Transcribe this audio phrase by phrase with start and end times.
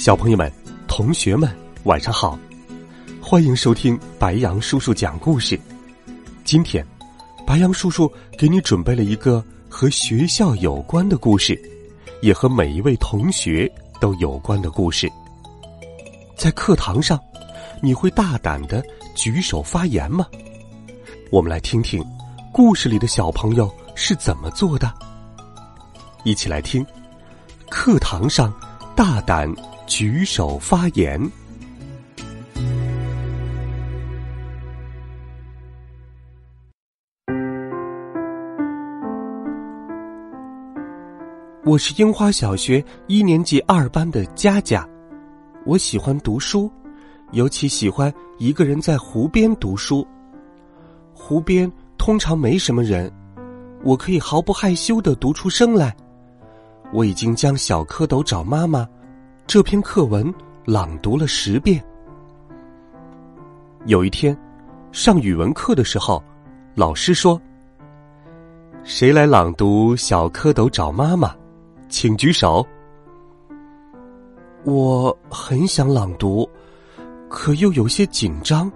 [0.00, 0.50] 小朋友们、
[0.88, 2.38] 同学们，晚上好！
[3.20, 5.60] 欢迎收听白杨叔叔讲故事。
[6.42, 6.82] 今天，
[7.46, 11.54] 白杨叔叔给你准备了一个和学校有关的故事，
[12.22, 15.06] 也和每一位同学都有关的故事。
[16.34, 17.20] 在课堂上，
[17.82, 18.82] 你会大胆的
[19.14, 20.26] 举手发言吗？
[21.30, 22.02] 我们来听听
[22.50, 24.90] 故事里的小朋友是怎么做的。
[26.24, 26.82] 一起来听，
[27.68, 28.50] 课堂上
[28.96, 29.46] 大胆。
[29.90, 31.20] 举手发言。
[41.64, 44.88] 我是樱花小学一年级二班的佳佳，
[45.66, 46.70] 我喜欢读书，
[47.32, 50.06] 尤其喜欢一个人在湖边读书。
[51.12, 53.12] 湖边通常没什么人，
[53.82, 55.94] 我可以毫不害羞的读出声来。
[56.92, 58.88] 我已经将小蝌蚪找妈妈。
[59.50, 60.32] 这篇课文
[60.64, 61.84] 朗读了十遍。
[63.84, 64.38] 有一天，
[64.92, 66.22] 上语文课的时候，
[66.76, 67.42] 老师说
[68.84, 71.30] ：“谁来朗读《小蝌蚪找妈妈》？
[71.88, 72.64] 请举手。”
[74.62, 76.48] 我很想朗读，
[77.28, 78.70] 可又有些紧张，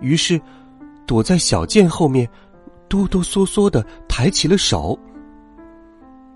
[0.00, 0.40] 于是
[1.04, 2.26] 躲在小剑后面，
[2.88, 4.98] 哆哆嗦嗦的抬起了手。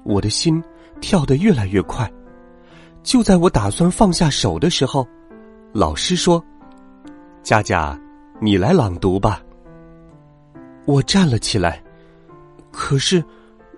[0.05, 0.63] 我的心
[1.01, 2.07] 跳得越来越快。
[3.03, 5.07] 就在我打算放下手的时候，
[5.73, 6.45] 老师说
[7.43, 7.99] ：“佳佳，
[8.41, 9.43] 你来朗读吧。”
[10.85, 11.83] 我站了起来，
[12.71, 13.25] 可是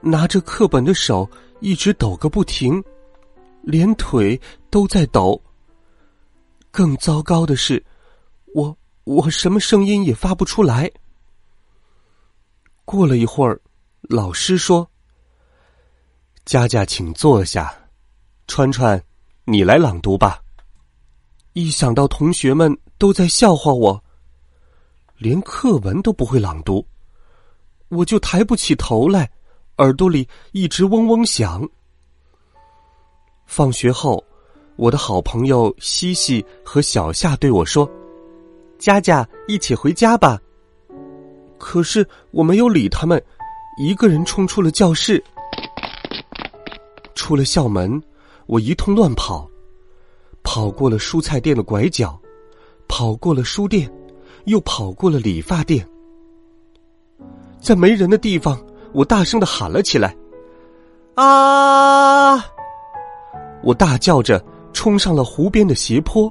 [0.00, 1.28] 拿着课本的手
[1.60, 2.82] 一直抖个不停，
[3.62, 4.40] 连腿
[4.70, 5.40] 都在抖。
[6.70, 7.84] 更糟糕的是，
[8.54, 10.90] 我我什么声音也发不出来。
[12.84, 13.60] 过了一会儿，
[14.02, 14.88] 老师说
[16.44, 17.72] ：“佳佳，请坐下。”
[18.46, 19.00] 川川。
[19.44, 20.40] 你来朗读吧。
[21.54, 24.02] 一想到同学们都在笑话我，
[25.16, 26.86] 连课文都不会朗读，
[27.88, 29.28] 我就抬不起头来，
[29.78, 31.68] 耳朵里一直嗡嗡响。
[33.46, 34.22] 放学后，
[34.76, 37.90] 我的好朋友西西和小夏对我说
[38.78, 40.40] ：“佳佳，一起回家吧。”
[41.58, 43.20] 可是我没有理他们，
[43.78, 45.22] 一个人冲出了教室，
[47.14, 48.00] 出了校门。
[48.50, 49.48] 我一通乱跑，
[50.42, 52.20] 跑过了蔬菜店的拐角，
[52.88, 53.88] 跑过了书店，
[54.46, 55.88] 又跑过了理发店。
[57.60, 58.60] 在没人的地方，
[58.92, 60.16] 我大声的喊了起来
[61.14, 62.44] ：“啊！”
[63.62, 66.28] 我大叫着冲上了湖边的斜坡，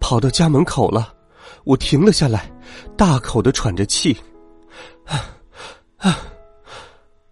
[0.00, 1.14] 跑到家门口了，
[1.62, 2.50] 我停了下来，
[2.96, 4.16] 大口的喘着气，
[5.06, 5.30] 啊
[5.98, 6.18] 啊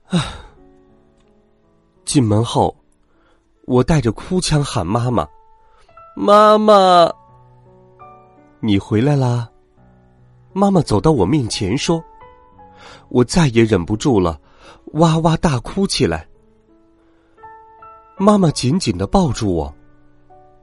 [0.07, 0.25] 啊！
[2.05, 2.73] 进门后。
[3.67, 5.27] 我带着哭腔喊妈妈
[6.17, 7.13] ：“妈妈，
[8.61, 9.51] 你回来啦！”
[10.55, 12.03] 妈妈走到我面前说
[13.11, 14.41] ：“我再也忍不住了，
[14.95, 16.27] 哇哇大哭起来。”
[18.17, 19.75] 妈妈紧紧的抱住我，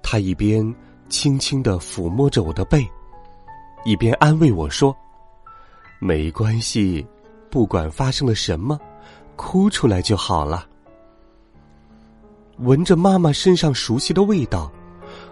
[0.02, 0.74] 她一边
[1.10, 2.90] 轻轻的抚摸着我的背，
[3.84, 4.96] 一边安慰我说
[6.00, 7.06] ：“没关系，
[7.52, 8.80] 不管发生了什么，
[9.36, 10.68] 哭出来就好了。”
[12.64, 14.72] 闻着妈妈身上熟悉的味道，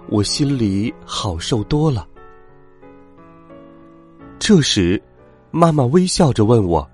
[0.09, 2.05] 我心里好受多了。
[4.37, 5.01] 这时，
[5.49, 6.85] 妈妈微笑着问我：“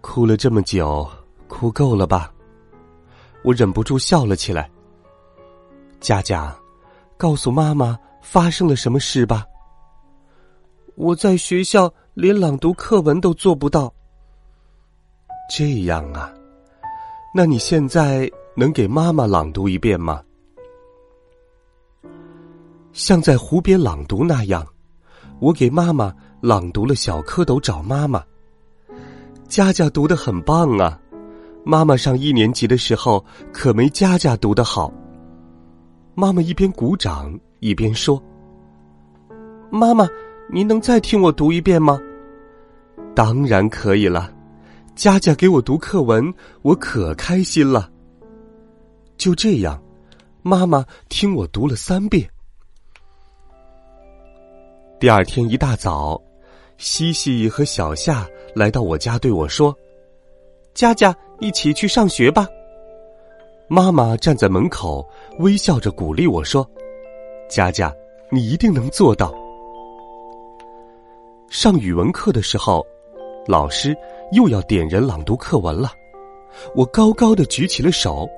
[0.00, 1.08] 哭了这么久，
[1.48, 2.32] 哭够了吧？”
[3.42, 4.70] 我忍不住笑了起来。
[5.98, 6.56] 佳佳，
[7.16, 9.44] 告诉妈妈发生了什么事吧。
[10.94, 13.92] 我在学校连朗读课文都做不到。
[15.50, 16.32] 这样啊，
[17.34, 18.30] 那你现在？
[18.58, 20.20] 能给妈妈朗读一遍吗？
[22.92, 24.66] 像在湖边朗读那样，
[25.38, 28.18] 我给妈妈朗读了《小蝌蚪找妈妈》。
[29.46, 31.00] 佳佳读的很棒啊，
[31.64, 34.92] 妈妈上一年级的时候可没佳佳读的好。
[36.16, 38.20] 妈妈一边鼓掌一边说
[39.70, 40.04] ：“妈妈，
[40.52, 41.96] 您能再听我读一遍吗？”
[43.14, 44.32] 当然可以了，
[44.96, 47.88] 佳佳给我读课文，我可开心了。
[49.18, 49.82] 就这样，
[50.42, 52.26] 妈妈听我读了三遍。
[55.00, 56.20] 第二天一大早，
[56.78, 59.76] 西西和小夏来到我家，对我说
[60.72, 62.46] ：“佳佳，一起去上学吧。”
[63.68, 65.06] 妈妈站在门口，
[65.40, 66.68] 微笑着鼓励我说
[67.50, 67.92] ：“佳佳，
[68.30, 69.34] 你一定能做到。”
[71.50, 72.86] 上语文课的时候，
[73.46, 73.96] 老师
[74.30, 75.90] 又要点人朗读课文了。
[76.74, 78.28] 我高高的举起了手，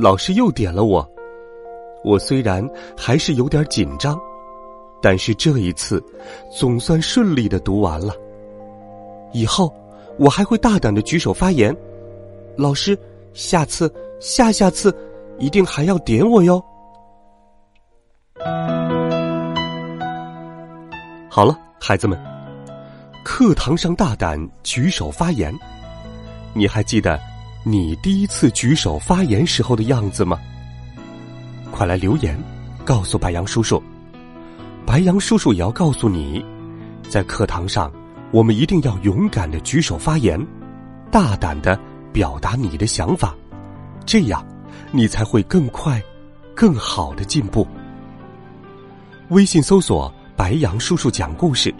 [0.00, 1.06] 老师又点了我。
[2.04, 2.66] 我虽然
[2.96, 4.18] 还是有点紧张。
[5.00, 6.02] 但是这一次，
[6.50, 8.12] 总算顺利的读完了。
[9.32, 9.72] 以后
[10.18, 11.76] 我还会大胆的举手发言。
[12.56, 12.98] 老师，
[13.32, 14.92] 下次、下下次，
[15.38, 16.60] 一定还要点我哟。
[21.28, 22.18] 好了，孩子们，
[23.24, 25.54] 课堂上大胆举手发言。
[26.54, 27.20] 你还记得
[27.70, 30.40] 你第一次举手发言时候的样子吗？
[31.70, 32.34] 快来留言，
[32.82, 33.82] 告诉白杨叔叔。
[34.86, 36.42] 白杨叔叔也要告诉你，
[37.10, 37.92] 在课堂上，
[38.30, 40.42] 我们一定要勇敢的举手发言，
[41.10, 41.78] 大胆的
[42.10, 43.36] 表达你的想法，
[44.06, 44.42] 这样
[44.90, 46.02] 你才会更快、
[46.54, 47.68] 更好的进步。
[49.28, 51.74] 微信搜索“白杨叔叔讲故事”，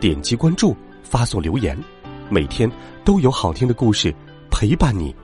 [0.00, 1.78] 点击关注，发送留言，
[2.30, 2.66] 每天
[3.04, 4.10] 都有好听的故事
[4.50, 5.14] 陪伴你，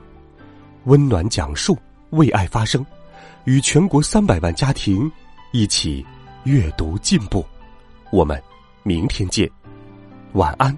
[0.85, 1.77] 温暖讲述，
[2.11, 2.85] 为爱发声，
[3.45, 5.11] 与全国三百万家庭
[5.51, 6.05] 一起。
[6.43, 7.45] 阅读进步，
[8.11, 8.41] 我们
[8.81, 9.47] 明天见，
[10.33, 10.75] 晚安，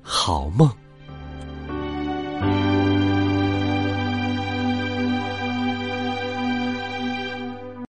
[0.00, 0.70] 好梦。